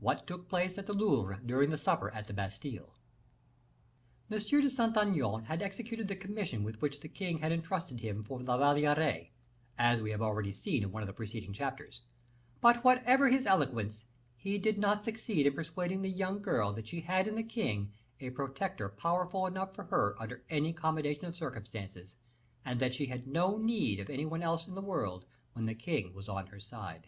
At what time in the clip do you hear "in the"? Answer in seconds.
17.28-17.42, 24.66-24.80